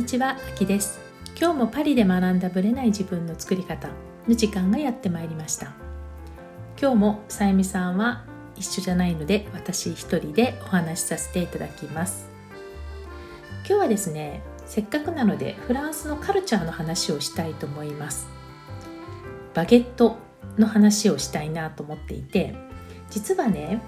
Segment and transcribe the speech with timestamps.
[0.00, 0.98] にちは、あきです。
[1.38, 3.90] 今日もパリで学んだブレない自分の作り方
[4.26, 5.74] の時間がやってまいりました。
[6.80, 8.24] 今日もさゆみさんは
[8.56, 12.30] 一緒じゃないので私一人でお話しさせていただきます。
[13.68, 18.26] 今日はですねせっかくなのでフランスのカルチャーの話をしたいと思います。
[19.52, 20.16] バゲット
[20.56, 22.54] の話をしたいなと思っていて
[23.10, 23.82] 実はね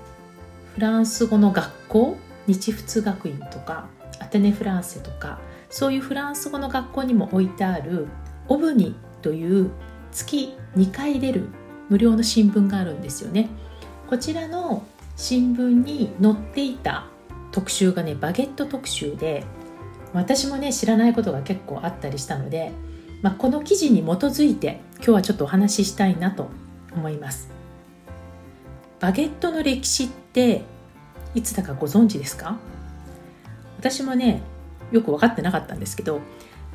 [0.74, 3.88] フランス語の学校日仏学院とか
[4.20, 5.40] アテネフランセとか
[5.72, 8.06] そういうフランス語の学校にも置いてある
[8.46, 9.70] オブニという
[10.12, 11.48] 月2回出る
[11.88, 13.48] 無料の新聞があるんですよね。
[14.08, 14.84] こちらの
[15.16, 17.06] 新聞に載っていた
[17.52, 19.44] 特集がねバゲット特集で
[20.12, 22.72] 私もね知らないことが結構あったりしたので、
[23.22, 26.50] まあ、この記事に基づいて今日はちょっとお話ししたいなと
[26.92, 27.50] 思います。
[29.00, 30.62] バゲットの歴史って
[31.34, 32.58] いつだかご存知ですか？
[33.78, 34.42] 私もね
[34.92, 36.20] よく分かってなかったんですけど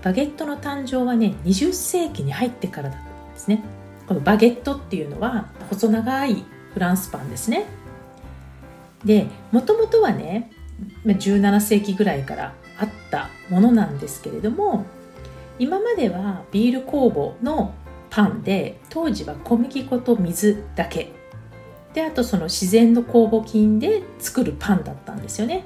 [0.04, 3.64] バゲットの誕生はね20世紀に入ってからだったんですね。
[4.08, 7.66] このバゲットっていうのは細長いフランスパンですね。
[9.04, 10.52] でもともとはね
[11.06, 14.86] 17世紀ぐらいからあったものなんですけれども
[15.60, 17.74] 今まではビール酵母の
[18.10, 21.12] パンで当時は小麦粉と水だけ。
[21.94, 25.66] であとその自然の酵母菌で作るパンだったんですよね。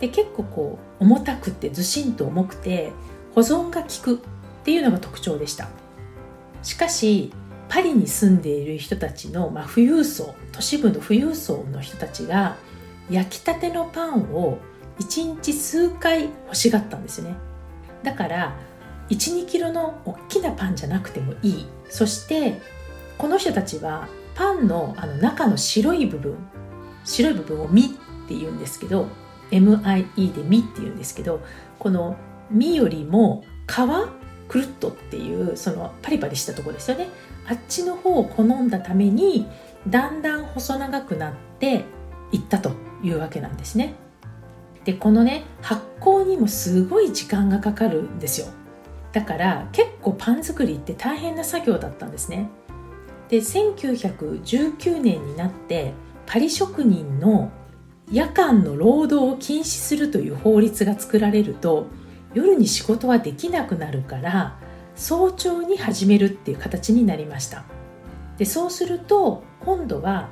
[0.00, 2.92] で結構こう重たくてずしんと重くて
[3.34, 4.18] 保存が効くっ
[4.64, 5.68] ていうのが特徴でした。
[6.62, 7.32] しかし
[7.68, 12.56] パリに住んでいる人たちの、まあ、富裕層都市部の富裕層の人たちが
[13.10, 14.58] 焼きたてのパンを
[14.98, 17.36] 1日数回欲しがったんですよね。
[18.02, 18.56] だから
[19.10, 21.66] 12キロの大きなパンじゃなくてもいい。
[21.88, 22.60] そして
[23.18, 26.36] この人たちはパンのあの中の白い部分
[27.04, 27.90] 白い部分を「実」
[28.26, 29.08] って言うんですけど
[29.50, 31.40] MIE で「実」って言うんですけど
[31.78, 32.16] この
[32.50, 37.08] 「実」よりも皮くるっとっていうそのパリパリしたとこですよね。
[37.48, 39.46] あっちの方を好んだために
[39.88, 41.84] だんだん細長くなって
[42.32, 43.94] いったというわけなんですね。
[44.84, 48.46] でこのね発酵にもすごい時間がかかるんですよ。
[49.12, 52.50] だから結構パン作りって大変な作業だったんですね。
[53.28, 55.92] で1919年になって
[56.26, 57.50] パリ職人の
[58.10, 61.86] 夜間の労働を禁止するという法律が作られると
[62.34, 64.58] 夜に仕事はできなくなるから
[64.94, 67.64] 早朝に始めるっていう形になりました。
[68.38, 70.28] でそうすると今度は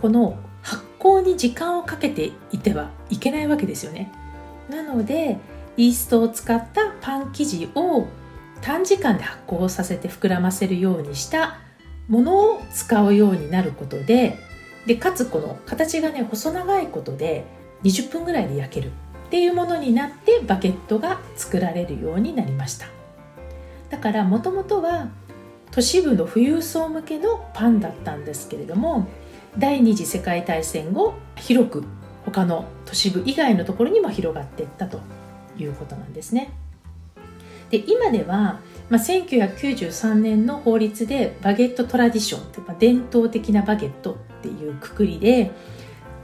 [0.00, 4.10] この発酵に時間をかけていてはいけないわけですよね。
[4.68, 5.38] なので
[5.76, 8.06] イーストを使ったパン生地を
[8.60, 11.58] 短時間で発酵させて膨らませるようにした
[12.08, 14.38] ものを使うようになることで
[14.86, 17.44] でかつこの形がね細長いことで
[17.82, 18.92] 20分ぐらいで焼けるっ
[19.30, 22.86] ていうものになってバゲットが作られるようになりました
[23.90, 25.08] だからもともとは
[25.70, 29.06] 都市部の富裕層向けのパンだったんですけれども
[29.58, 31.84] 第二次世界大戦後広く
[32.24, 35.00] 他の都市部以外のところにも広がっていったと
[35.58, 36.52] いうことなんですね。
[37.70, 44.18] で今では、まあ、1993年の法律でバゲットトラディションって、まあ、伝統的なバゲット
[44.80, 45.50] くくりで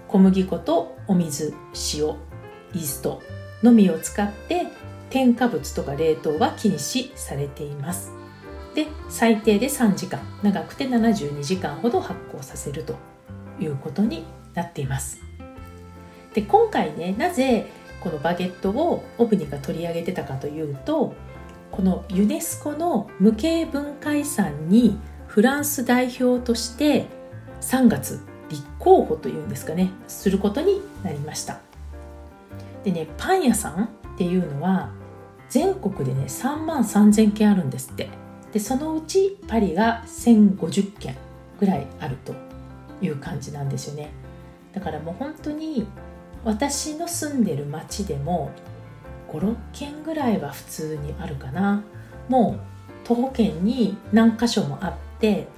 [0.09, 1.55] 小麦粉とお水
[1.95, 2.17] 塩
[2.75, 3.23] イースト
[3.63, 4.67] のみを使って
[5.11, 8.13] 添加物とか冷凍は禁止されています。
[8.75, 12.95] で最低で3時間長くて72時間ほど発酵させると
[13.59, 14.25] いうことに
[14.55, 15.21] なっています。
[16.35, 17.67] で今回ねなぜ
[18.01, 21.15] このバゲットをオブニが取り上げてたかというと
[21.73, 27.07] このユネスコの無形文化遺産にフランス代表として
[27.61, 31.61] 3月立候補というんですかねすることになりました。
[32.85, 34.91] でねパン屋さんっていうのは
[35.49, 38.09] 全国でね3万3000件あるんですって。
[38.53, 41.17] でそのうちパリが1050件
[41.61, 42.35] ぐらいあると
[43.03, 44.11] いう感じなんですよね。
[44.73, 45.87] だからもう本当に
[46.45, 48.51] 私の住んでる町でも
[49.33, 51.83] 56軒ぐらいは普通にあるかな。
[52.29, 52.57] も
[53.05, 55.49] う徒歩圏に何箇所もあって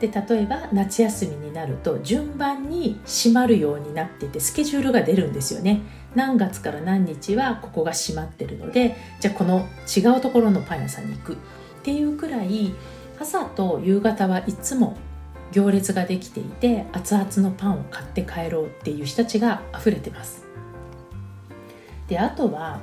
[0.00, 5.80] で例えば夏休みになると順番に閉まるようになっててスケジュールが出るんですよね。
[6.14, 11.32] 何月から何日はここが閉まってるのでじゃあこの違うところのパン屋さんに行く。
[11.32, 11.36] っ
[11.82, 12.74] ていうくらい
[13.20, 14.96] 朝と夕方はいつも
[15.52, 20.44] 行列ができていて熱々のパンを買って帰ろうっていう人たちが溢れてます。
[22.08, 22.80] であとは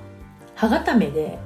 [0.56, 1.38] 歯固めで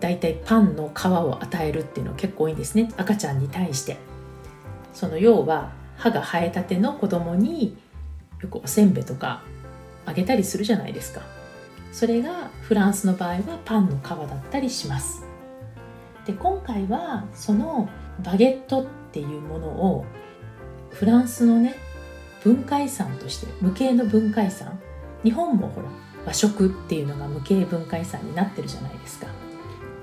[0.00, 2.90] だいたいパンの皮を与えるっていうのは結構多いんですね。
[2.96, 3.96] 赤ちゃんに対して。
[4.92, 7.76] その要は歯が生えたての子供に
[8.40, 9.42] よくおせんべいとか
[10.04, 11.22] あげたりするじゃないですか。
[11.92, 14.18] それがフランスの場合はパンの皮だっ
[14.50, 15.24] たりします。
[16.26, 17.88] で今回はその
[18.24, 20.04] バゲットっていうものを
[20.90, 21.74] フランスのね
[22.44, 24.78] 文化遺産として無形の文化遺産。
[25.22, 25.88] 日本もほら
[26.26, 29.26] 和食っていうのが無形文化遺産になってるじゃないですか。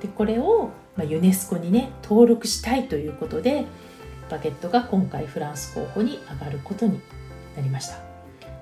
[0.02, 3.66] でこれを、ユネスコにね登録したいということで
[4.30, 7.00] バゲットが今回フランス候補に上がることに
[7.56, 7.98] なりました。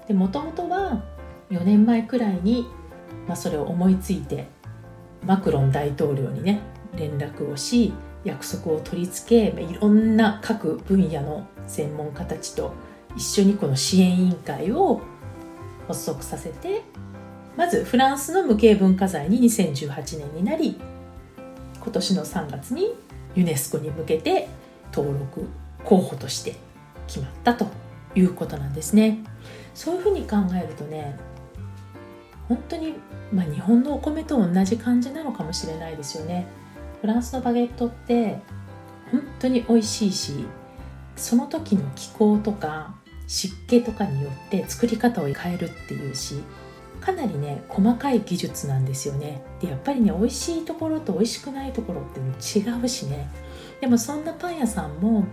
[0.08, 1.04] でもともとは
[1.50, 2.68] 4年前くらいに、
[3.28, 4.48] まあ、それを思いついて
[5.25, 6.62] マクロン大統領にね
[6.96, 7.94] 連絡をし
[8.24, 12.74] 約束を取り付けいろんな各分野の専門家たちと
[13.16, 15.02] 一緒にこの支援委員会を
[15.88, 16.84] 発足させて
[17.56, 20.80] まずフランスの無形文化財に2018年になり
[21.80, 22.94] 今年の3月に
[23.36, 24.48] ユネスコに向けて
[24.94, 25.48] 登録
[25.84, 26.56] 候補として
[27.07, 27.68] 決まったと
[28.16, 29.24] いうことなんですね。
[29.74, 31.18] そういうふうに考えるとね
[32.48, 32.95] 本当に、
[33.31, 36.48] まあ、日本のお米と同じ感じなのかもしれないですよね。
[37.01, 38.39] フランスのバゲットって
[39.12, 40.45] 本当に美味しいし
[41.16, 42.95] その時の気候とか
[43.28, 46.42] 湿気とかによって作り方を変えるっていうし
[47.01, 49.44] かなりね細かい技術なんですよね。
[49.62, 53.30] でやっぱりね美味しいところと美味しくないところっての違うしね。
[53.81, 55.25] でもそんなパン屋さんも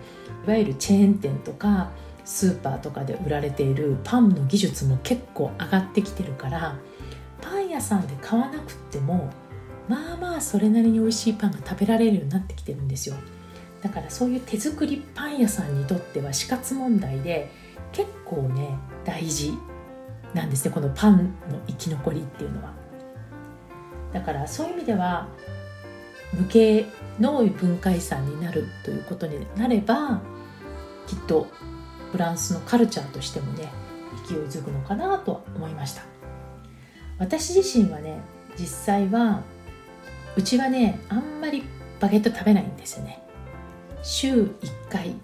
[0.47, 1.91] いわゆるチェーン店とか
[2.25, 6.77] スーパーとかで売られているパンの技術も結構上がってきてるから
[7.41, 9.31] パン屋さんで買わなくっても
[9.89, 13.17] まあまあそれなりに美味しいパンが食べられるようになってきてるんですよ。
[13.83, 17.51] だからそういう手作りパン屋さんにとっては死活問題で
[17.93, 19.53] 結構ね大事
[20.33, 22.73] なんですねこのパンの生き残りっていうのは。
[24.13, 25.29] だからそういう意味では
[26.33, 26.87] 無形
[27.21, 30.21] の文化遺産になるということになれば
[31.07, 31.47] きっと
[32.13, 33.71] フランスのカルチャーとしてもね
[34.27, 36.03] 勢いづくのかなと思いました。
[37.19, 38.21] 私自身はね
[38.59, 39.43] 実際は
[40.37, 41.65] うちはねあんまり
[42.01, 43.23] バゲット食べないんですよね。
[44.03, 44.53] 週1
[44.91, 45.15] 回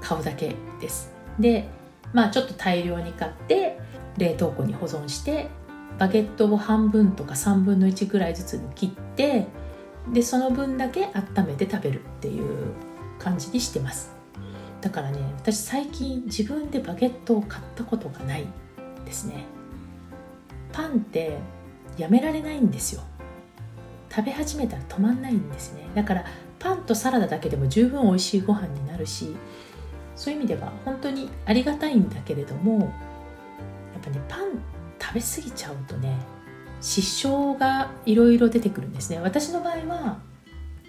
[0.00, 1.12] 買うだけです。
[1.38, 1.68] で
[2.12, 3.78] まあちょっと大量に買って
[4.18, 5.48] 冷凍庫に保存して
[5.98, 9.46] バゲットを半分とか3分の1ぐらいずつに切って
[10.10, 12.72] でその分だけ温めて食べるっていう
[13.18, 14.12] 感じにしてます。
[14.80, 18.46] だからね私最近自分でバゲットを買ったことがない
[19.04, 19.44] ですね。
[20.72, 21.38] パンって
[21.96, 23.02] やめられないんですよ。
[24.10, 25.88] 食べ始めたら止まんないんですね。
[25.94, 26.24] だから
[26.58, 29.34] パンとサラダだけでも十分美味しいご飯になるし
[30.14, 32.90] そういう意味では本当にありがたいんだけれどもやっ
[34.02, 34.62] ぱねパン
[35.00, 36.16] 食べ過ぎちゃうとね
[36.82, 39.20] 失笑がいろいろ出てくるんですね。
[39.20, 40.18] 私の場合は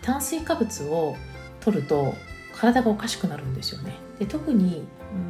[0.01, 1.15] 炭水化物を
[1.61, 2.13] 取ると
[2.55, 3.95] 体がおかしくなるんですよね。
[4.19, 4.83] で特に、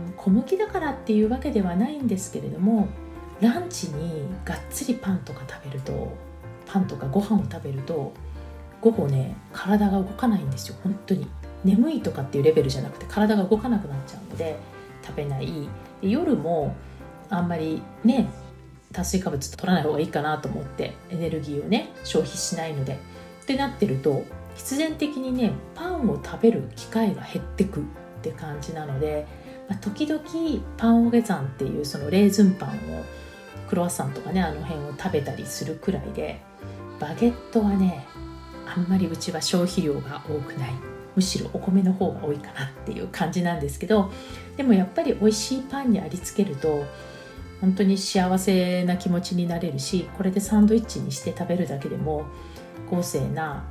[0.07, 2.88] うん、小麦だからっていうわけではないんですけれども
[3.42, 6.15] ランチにがっつりパンとか食べると
[6.65, 8.13] パンとかご飯を食べると
[8.81, 10.75] 午後ね体が動かないんですよ。
[10.83, 11.27] 本当に。
[11.63, 14.57] 眠いとかっていうレベルじゃなくて体が動かなくなっちゃうので
[15.01, 15.69] 食べない。
[16.01, 16.75] で夜も
[17.30, 18.30] あんまりね
[18.94, 22.98] 炭水化物取らない方がいいかなと思ってエネルギーをね消費しないので。
[23.44, 24.24] ってなってると
[24.56, 27.84] 必然的にねパンを食べる機会が減ってくっ
[28.22, 29.27] て感じなので、
[29.70, 30.22] まあ、時々
[30.77, 32.72] パンオゲザンっていうそのレーズンパンを
[33.67, 36.39] クロワッサンとかねあの辺を食べたりするくらいで
[37.00, 38.06] バゲットはね
[38.65, 40.74] あんまりうちは消費量が多くない。
[41.15, 44.12] むしろお米の方が多いかなっていう感じなんですけど
[44.58, 46.86] でもやっぱり美味しいパンにありつけると
[47.63, 52.25] 本当に幸せな気持ちになれるしこれでサンドイッチにして食べるだけでも
[52.91, 53.63] 豪勢な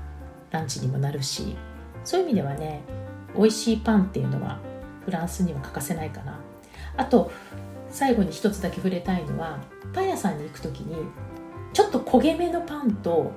[0.50, 1.58] ランチにもなるし
[2.02, 2.80] そういう意味ではね
[3.37, 4.61] 美味しいパンっていうのは
[5.04, 6.40] フランスには欠かせないかな。
[6.96, 7.30] あと
[7.90, 9.61] 最後に一つだけ触れたいのは
[9.92, 10.96] パン屋さんに行く時に
[11.75, 13.30] ちょっと焦げ目のパンと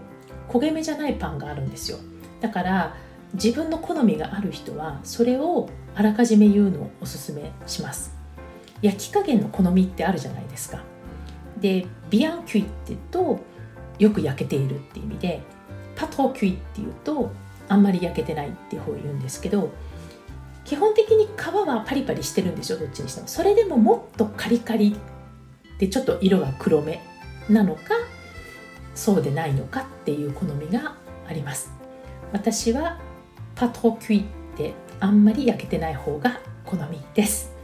[0.47, 1.97] 焦げ目じゃないパンがあるんですよ。
[2.39, 2.95] だから
[3.33, 8.14] 自分の好みがある人はそれをあらかじめ言うのをおすすめします。
[8.81, 10.83] 焼き加減の好みってあるじゃないですか。
[11.59, 13.39] でビアンキュイって言うと
[13.97, 15.41] よく焼けているっていう意味で
[15.95, 17.31] パトキュイっていうと
[17.69, 19.71] あんまり焼けてないっていう方を言うんですけど
[20.65, 23.27] 基本的に皮はパリパリしてるんですよどっちにしても。
[23.27, 24.97] それでももっとカリカリ
[25.79, 27.01] でちょっと色が黒め
[27.49, 27.81] なのか
[28.93, 30.95] そうでないのかっていう好みが
[31.27, 31.71] あります。
[32.31, 32.99] 私は
[33.55, 34.23] パトキュイっ
[34.57, 37.54] てあんまり焼けてない方が好みです。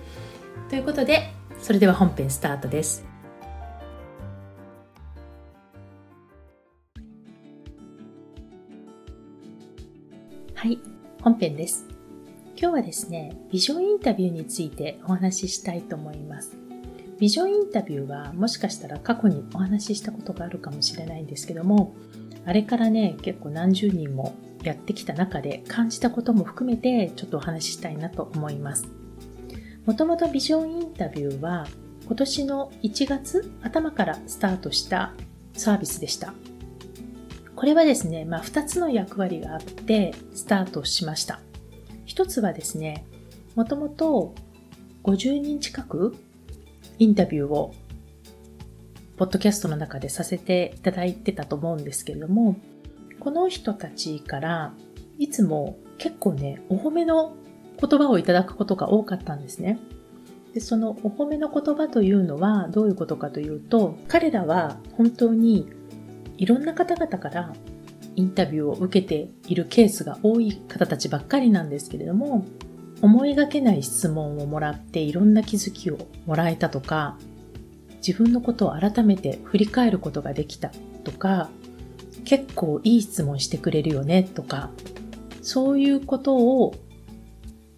[0.71, 3.03] ということでそれでは本編スタートです。
[10.55, 10.79] はい
[11.21, 11.85] 本編です。
[12.55, 16.55] 今日はですねビジョンインタビューについてお話ししたいと思います。
[17.19, 21.93] ビジョンインタビューはもしかしたら過去にお話ししたことがあるかもしれないんですけども、
[22.45, 29.00] あれからね、結構何十人もやってきた中で感じたことも含めてちょっとお話ししたいなと思います。
[29.85, 31.67] もともとビジョンインタビューは
[32.05, 35.13] 今年の1月頭からスタートした
[35.53, 36.33] サービスでした。
[37.55, 41.39] これはですね、まあ、2つの役割があってスタートしました。
[42.07, 43.05] 1つはですね、
[43.55, 44.35] もともと
[45.03, 46.15] 50人近く
[46.99, 47.73] インタビューを
[49.17, 52.55] ポッドキャストの中でさせていただいてたと思うんですけれども、
[53.19, 54.73] この人たちから
[55.17, 57.35] いつも結構ね、お褒めの
[57.81, 59.79] 言葉をいただくことが多かったんですね。
[60.53, 65.67] で、そのお褒めの言葉というのはどういうことかというと、彼らは本当に
[66.37, 67.53] いろんな方々から
[68.15, 72.45] インタビューを受けているケースが多い方たちばっかりなんですけれども、
[73.01, 77.17] 思いがけない質問をもらっていろんな気づきをもらえたとか、
[78.05, 80.71] 自分のことを改めて振り返ることができた
[81.03, 81.49] とか、
[82.25, 84.69] 結構いい質問してくれるよねとか、
[85.41, 86.75] そういうことを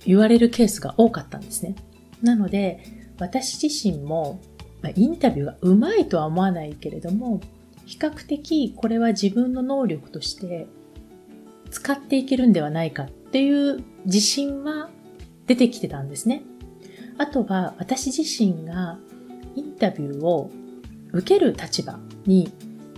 [0.05, 1.75] 言われるケースが多かったんですね。
[2.21, 2.83] なので、
[3.19, 4.41] 私自身も、
[4.81, 7.41] ま、インタビューがうまいとは思わないけれども、
[7.85, 10.67] 比較的これは自分の能力として
[11.69, 14.89] 使っていけるんではないかっていう自信は
[15.47, 16.43] 出てきてたんですね。
[17.17, 18.97] あとは私自身が
[19.55, 20.49] インタビューを
[21.11, 22.51] 受ける立場に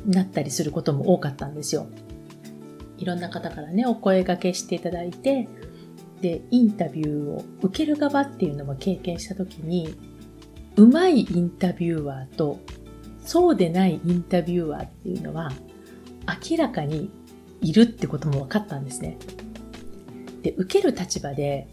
[0.06, 1.88] なったりすることも多かったんですよ。
[2.98, 5.50] いろんな方からね、お声掛けしていただいて、
[6.22, 9.96] で、インタビューを受ける側っていうのも経験したときに、
[10.76, 12.60] うまいインタビューアーと
[13.24, 15.52] そうでないインタビューアーっていうのは
[16.50, 17.10] 明らかに
[17.62, 19.18] いるってことも分かったんですね。
[20.42, 21.68] で、受ける立場で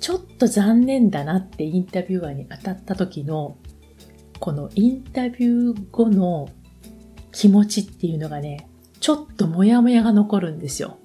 [0.00, 3.58] ちょっと残念だなってインタビュアーに当たった時の
[4.38, 6.48] このインタビュー後の
[7.32, 8.68] 気持ちっていうのがね、
[9.00, 10.96] ちょっとモヤモヤが残るんですよ。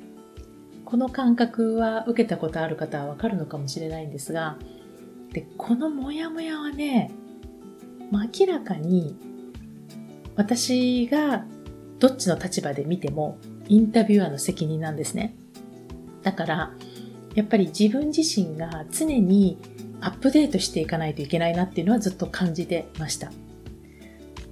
[0.95, 4.55] この感覚は受けたことある方はわかるのかもしれないんですが、
[5.33, 7.11] で、このモヤモヤはね、
[8.13, 9.17] 明らかに
[10.37, 11.43] 私が
[11.99, 13.37] どっちの立場で見ても
[13.67, 15.35] インタビュアーの責任なんですね。
[16.23, 16.71] だから、
[17.33, 19.57] やっぱり自分自身が常に
[19.99, 23.33] アップデートしていかないといけないなっていうのはずっと感じてました。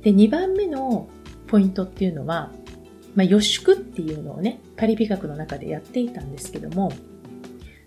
[0.02, 1.08] で、2番目の
[1.48, 2.52] ポイントっていうのは、
[3.16, 6.92] まあ、予祝っていうのをね、パリ美学の中でやっていたんですけども、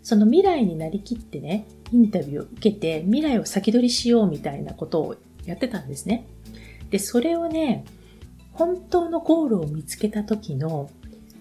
[0.03, 6.29] その未来になりきってね、インタビューを受けて未来を先取りしようみたいなことをやってたんですね。
[6.91, 7.85] で、それをね、
[8.53, 10.91] 本当のゴールを見つけた時の、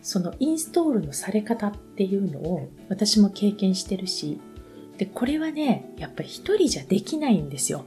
[0.02, 4.40] そのインストールのされ方っていうのを私も経験してるし、
[4.98, 7.86] で、これはね、やっぱり一人じゃできないんですよ。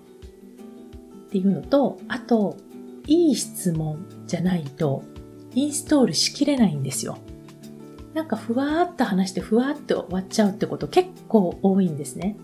[1.26, 2.56] っていうのと、あと、
[3.06, 5.02] いい質問じゃないと
[5.54, 7.18] インストールしきれないんですよ。
[8.14, 12.36] なんかふわーっと話してふわーっと終わっちゃうってこと結構多いんですね。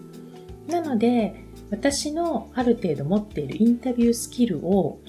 [0.68, 5.00] なので、私のある程度持っているインタビュースキルを、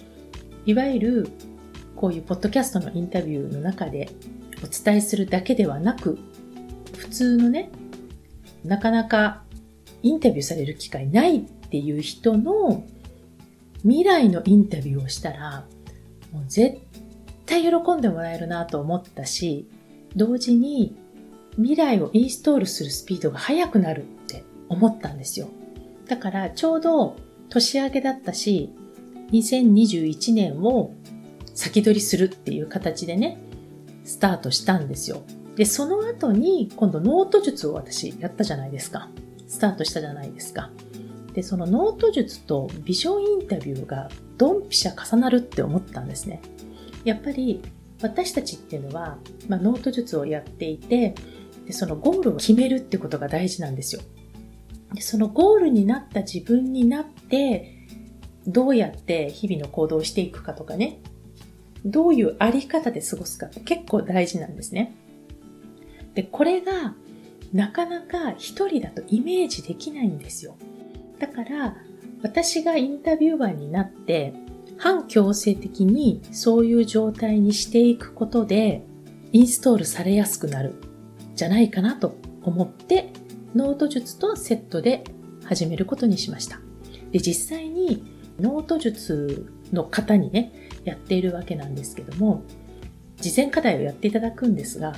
[0.66, 1.30] いわゆる
[1.96, 4.10] こういうポッドキャストのインタビューの中で
[4.64, 6.18] お伝えするだけではなく、
[6.98, 7.70] 普通のね、
[8.64, 9.44] なかなか
[10.02, 12.84] インタビューされる機会ないっていう人の
[13.84, 15.66] 未来のインタビューをしたら、
[16.32, 16.80] もう絶
[17.46, 19.68] 対喜んでもらえるなと思ったし、
[20.16, 20.96] 同時に
[21.58, 25.48] 未来をインストールするスピードが速くなるって思ったんですよ。
[26.08, 27.16] だからちょうど
[27.50, 28.70] 年明けだったし、
[29.32, 30.94] 2021年を
[31.54, 33.38] 先取りするっていう形でね、
[34.04, 35.24] スタートしたんですよ。
[35.56, 39.10] で、その後に今度ノート術を私やったじゃないですか。
[39.48, 40.70] スタートしたじゃないですか。
[41.34, 46.42] で、そのノート術とビジョンインタビューがドンピシャ重なるって思ったんですね。
[47.06, 47.62] やっぱり
[48.02, 51.16] 私たちっていうのは、まあ、ノート術をやっていて
[51.66, 54.02] で、そのゴールを決めるってことが大事なんですよ。
[54.94, 57.72] でそのゴールになった自分になって、
[58.48, 61.00] どうやって日々の行動をしていくかとかね、
[61.84, 64.96] どういうあり方で過ごすかって結構大事なんですね。
[66.14, 66.96] で、これが
[67.52, 70.56] なかなか一人だとイメージできないんですよ。
[71.20, 71.78] だから、
[72.22, 74.34] 私がインタビュアーになって、
[74.78, 78.84] 反強制的にそういう状態にしていくことで、
[79.32, 80.74] インストールされやすくなる
[81.36, 83.12] じゃないかなと思って、
[83.56, 85.04] ノート術とセットで
[85.46, 86.60] 始めることにしました。
[87.12, 88.04] で、実際に
[88.40, 90.52] ノート術の方にね、
[90.84, 92.44] やっているわけなんですけども、
[93.22, 94.96] 事前課題をやっていただくんですが、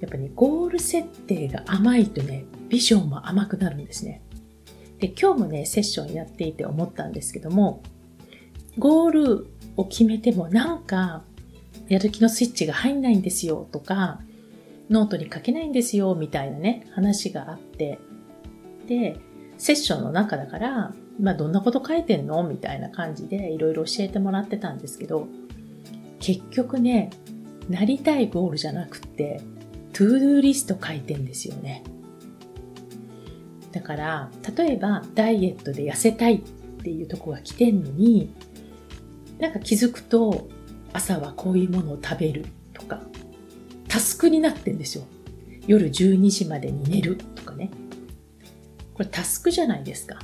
[0.00, 4.22] やっぱり、ね、ゴール設定が甘いとね、ビジョンも甘くなるんですね。
[5.00, 7.82] で、今日もね、セッションやっていて思ったんですけども、
[8.78, 11.22] ゴールを決めてもなんか
[11.88, 14.20] やる気のスイッチが入んないんですよとか、
[14.90, 17.98] ノートに書けないんですよみたいなね、話があって、
[18.86, 19.18] で、
[19.58, 22.42] セッションの中だから、まあどんなこと書いてんの？
[22.44, 25.26] みたいな感じでいろいろ教えてもらってたんですけど、
[26.20, 27.10] 結局ね、
[27.68, 29.40] なりたいゴールじゃなくて、
[29.92, 31.82] To Doリスト書いてんですよね。
[33.72, 36.40] だから、例えばダイエットで痩せたいっ
[36.82, 38.32] ていうとこが来てんのに、
[39.38, 40.48] なんか気づくと
[40.92, 43.02] 朝はこういうものを食べるとか、
[43.88, 45.04] タスクになってんですよ。
[45.66, 47.70] 夜12時までに寝るとかね。
[48.94, 50.18] これタスクじゃないですか。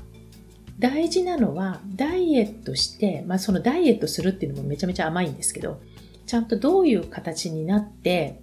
[0.78, 5.80] 大事なのはダイエットして、まあそのダイエットするっていうのもめちゃめちゃ甘いんですけど、
[6.26, 8.40] ちゃんとどういう形になって、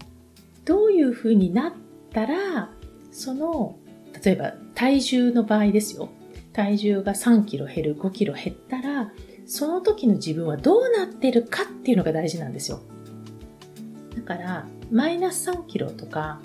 [0.63, 1.74] どういう風になっ
[2.13, 2.70] たら、
[3.12, 3.78] その、
[4.24, 6.10] 例えば体重の場合ですよ。
[6.54, 9.12] 体重が3キロ減る、5キロ減ったら、
[9.51, 12.79] その時の自分はどうなってるかっていうのが大事なんですよ。
[14.15, 16.39] だから、マイナス3キロとか、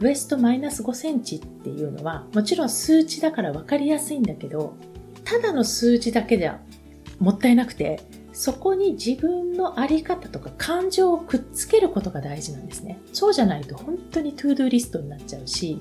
[0.00, 4.74] ウエストマイナス5センチっていうのは、もちろん数値だから分かりやすいんだけど、
[5.22, 6.60] ただの数字だけじゃ
[7.20, 8.00] もったいなくて、
[8.32, 12.98] そこに自分のあり方とか感情をくっつけることが大事なんですね。
[13.12, 15.80] そうじゃないと本当に To Doリストになっちゃうし、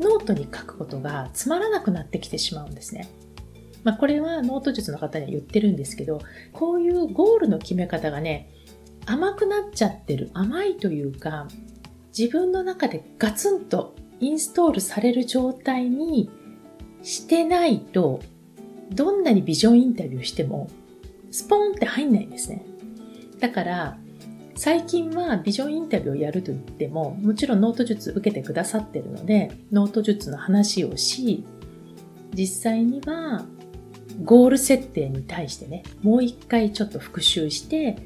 [0.00, 3.08] ノートに書くことがつまらなくなってきてしまうんですね。
[3.84, 6.20] まあ、これはノート術の方には言ってるんですけど、
[6.52, 8.50] こういうゴールの決め方がね、
[9.06, 10.30] 甘くなっちゃってる。
[10.34, 11.48] 甘いというか、
[12.16, 16.28] 自分の中でガツンとインストールされる状態に
[17.02, 18.20] してないと、
[18.90, 20.68] どんなにビジョンインタビューしても、
[21.30, 22.64] スポーンって入んないんですね。
[23.38, 23.98] だから、
[24.56, 31.44] 最近はビジョンインタビューをやると言っても、もちろんノート術受けてくださってるので、ノート術の話をし、
[32.34, 33.46] 実際には
[34.28, 37.96] ゴール設定に対してね、もう一回ちょっと復習して、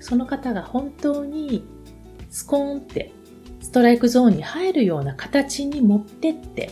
[0.00, 1.62] その方が本当に
[2.30, 3.12] スコーンって
[3.60, 6.70] ストライクゾーンに入るような形に持ってって、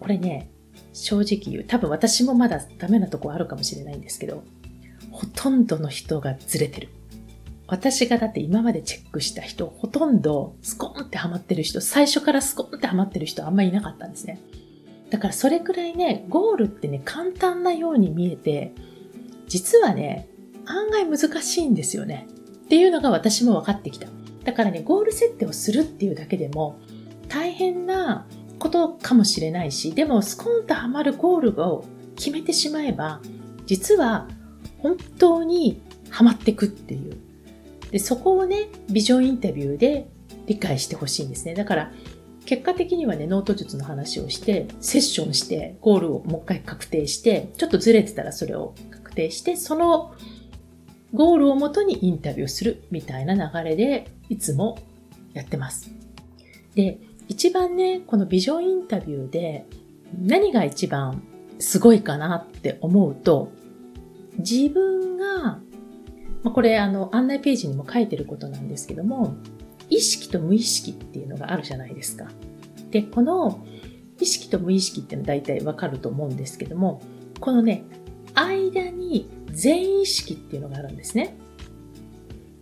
[0.00, 0.48] これね、
[0.94, 4.42] 正直言う、多分私もまだダメなとこあるかもしれないんですけど、
[5.10, 6.88] ほとんどの人がずれてる。
[7.66, 14.40] 私がだって今までチェックした人、ほとんどスコーンってハマってる人、最初からスコーンってハマってる人あんまりいなかったんですね。
[15.10, 18.72] だからそれくらいね、ゴールってね、簡単なように見えて、
[19.46, 20.28] 実はね、
[20.66, 22.26] 案外難しいんですよね。
[22.64, 24.08] っていうのが私も分かってきた。
[24.44, 26.78] だからね、ゴール設定をするっていうだけでも、
[27.28, 28.26] 大変な
[28.58, 31.84] ことかもしれないし、でもスコンとハマるゴールを
[32.16, 33.20] 決めてしまえば、
[33.66, 34.28] 実は
[34.78, 37.16] 本当にハマってくっていう。
[37.90, 40.08] で、そこをね、ビジョンインタビューで
[40.46, 41.54] 理解してほしいんですね。
[41.54, 41.92] だから、
[42.46, 50.14] 結果的にはね、ノート術の話をして、セッションして、ゴールをもう一回確定して、ちょっとずれてたらそれを確定して、その
[51.14, 54.78] ゴールをもとにインタビューするみたいな流れで、いつも
[55.32, 55.90] やってます。
[56.74, 59.66] で、一番ね、このビジョンインタビューで
[60.20, 61.22] 何が一番
[61.58, 63.50] すごいかなって思うと、
[64.38, 65.60] 自分が、ま
[66.46, 69.34] あ、これあの案内ページにも書いてることなんですけども、
[69.90, 72.30] 意識と無意識っていうのがあるじゃないですか。
[72.90, 73.64] で、この
[74.20, 77.02] 意識と無意識っていうのは大体わかると思うんですけども、
[77.40, 77.84] このね、
[78.34, 81.36] 間に全意識っていうのがあるんですね。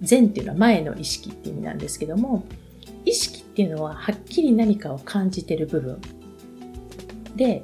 [0.00, 2.44] 全っていうのは前の意識っていう意味なんですけども、
[3.04, 6.00] 意識っていうのははっきり何かを感じてる部分。
[7.36, 7.62] で、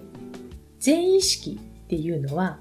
[0.78, 2.58] 全意識っていうのは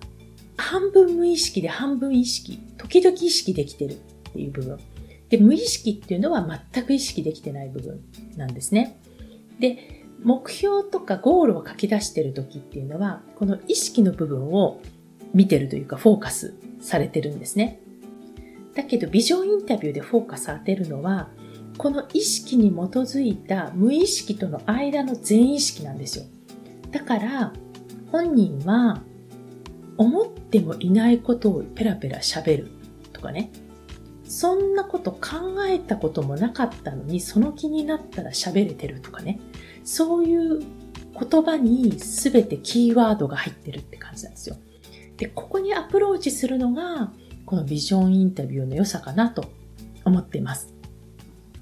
[0.57, 3.97] 半分無意識で半分意識、時々意識できてるっ
[4.33, 4.79] ていう部分。
[5.29, 8.01] で、無意識っていうのは全く意識できてない部分
[8.35, 8.99] なんですね。
[9.59, 14.81] で、目標とかゴールを書き出してる時っていうのは、この意識の部分を
[15.33, 17.79] 見てるというかフォーカスされてるんですね。
[18.73, 21.29] だけど、ビジョンインタビューでフォーカス当てるのは、
[21.77, 26.25] この意識に基づいた無意識との間の全意識なんですよ。
[26.91, 27.53] だから、
[28.11, 29.01] 本人は
[29.97, 32.71] 思ってもいないことをペラペラ喋る
[33.13, 33.51] とかね。
[34.27, 39.39] そんなこと考えたこともなかったのに、その気になったら喋れてるとかね。
[39.83, 40.59] そういう
[41.19, 44.57] 言葉に全てキーワードが入ってるって感じなんですよ。
[45.17, 47.11] で、ここにアプローチするのが、
[47.45, 49.45] このビジョンインタビューの良さかなと
[50.03, 50.73] 思っています。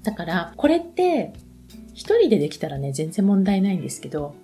[0.02, 1.32] だから、これって、
[1.94, 4.34] 一人でできたらね、全然問題ないんですけど、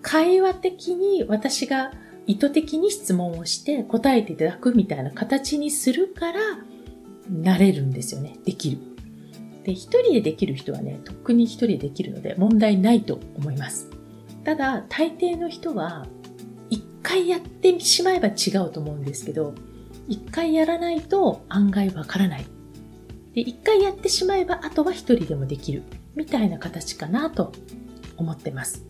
[0.00, 1.92] 会話的に私が
[2.26, 6.40] 意図的に質問をして答えていただくみたいな形にするから、
[7.28, 8.36] なれるんですよね。
[8.44, 8.78] できる。
[9.64, 13.90] で、一人でできる人はね、とっくに一人でできるので問題ないと思います。
[14.44, 16.06] ただ、大抵の人は、
[16.70, 19.54] 一回やってしまえば違うと思うんですけど、
[20.08, 22.46] 一回やらないと案外わからない。
[23.34, 25.82] で、一回やってしまえば、あとは一人でもできる。
[26.14, 27.52] みたいな形かなと
[28.16, 28.84] 思ってます。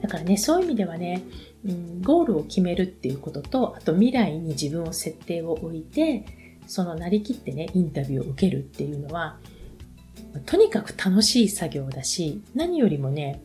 [0.00, 1.22] だからね、そういう意味ではね、
[1.66, 9.38] うん、ゴールを決めるっていうことと、あと未来に自分を設定を置いて、そのなりきってね、インタビューを受けるっていうのは、
[10.46, 13.40] とにかく楽しい作業だし、何よりもね、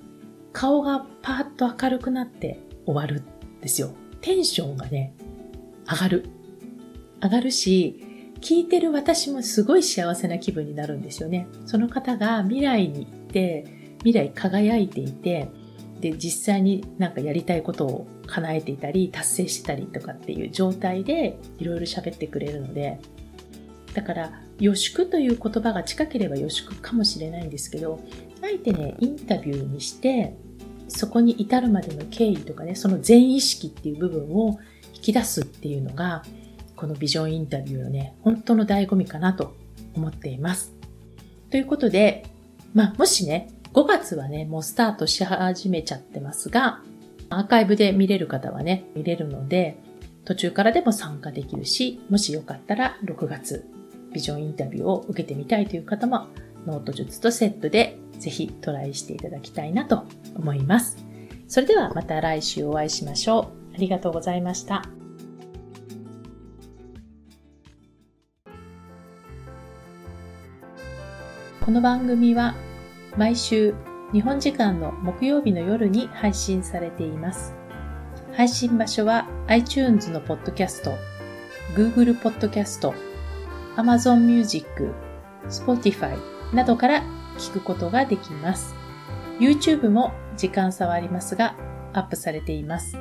[0.54, 3.92] 顔がパーッと明るくなって終わるんですよ。
[4.22, 5.14] テンションがね、
[5.90, 6.30] 上がる。
[7.22, 8.04] 上がるし、
[8.42, 11.48] 聞いてる私もすごい幸せな気分になるんですよね。
[11.66, 13.66] その方が未来に行って、
[14.00, 15.50] 未来輝いていて、
[16.00, 23.00] で、実際になんかやりたいことを叶えていたり、達成してたりとかっていう状態でいろいろ喋ってくれるので、
[23.94, 28.02] だから、予祝という言葉が近ければ予祝かもしれないんですけど、
[28.42, 30.36] あえてね、インタビューにして、
[30.88, 34.60] そこに至るまでの経緯とかね、その全意識っていう部分を
[34.96, 36.24] 引き出すっていうのが、
[36.76, 39.56] このビジョンインタビューのね、本当の醍醐味かなと
[39.96, 40.74] 思っています。
[41.50, 42.26] ということで、
[42.74, 46.82] まあ、もしね、5月はね、もうスタートし始めちゃってますが、
[47.30, 49.78] アーカイブで見れる方はね、見れるので、
[50.26, 53.66] 途中からでも参加できるし、もしよかったら6月、
[54.12, 56.28] ビジョンインタビューを受けてみたいという方も、
[56.66, 60.04] ノート術とセットでぜひトライしていただきたいなと
[60.36, 60.98] 思います。
[61.48, 63.76] それではまた来週お会いしましょう。
[63.76, 64.84] ありがとうございました。
[71.64, 72.56] この番組は
[73.18, 73.74] 毎週
[74.12, 77.54] 日本時間の木曜日の夜に配信されています。
[78.34, 80.94] 配信場所は iTunes のポッドキャスト、
[81.76, 82.94] Google ポッドキャスト、
[83.76, 84.94] Amazon Music、
[85.48, 86.18] Spotify
[86.54, 87.04] などから
[87.38, 88.76] 聞くことができます。
[89.40, 91.56] YouTube も時間差はありますが、
[91.94, 92.98] アップされています。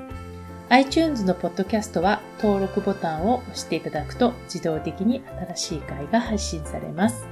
[0.71, 5.23] iTunes のポッドキャストは登録ボタンを押していただくと自動的に
[5.55, 7.27] 新しい回が配信されます。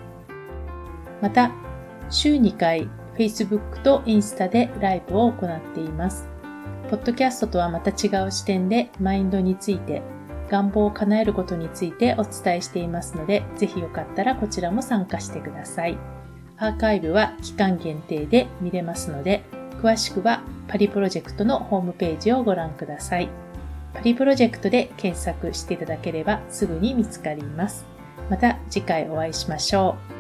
[1.21, 1.51] また、
[2.11, 6.29] 週2回 Facebook とインスタでライブを行っています。
[6.90, 10.03] ポッドキャストとはまた違う視点でマインドについて、
[10.49, 15.99] 願望を叶えることについてお伝えしていますので、ぜひよかったらこちらも参加してください。
[16.59, 19.42] アーカイブは期間限定で見れますので、
[19.83, 23.29] 詳しくはパリプロジェクトのホームページをご覧ください。
[23.92, 27.85] パリプロジェクトで検索していただければすぐに見つかります。
[28.31, 30.16] また次回お会いしましょう。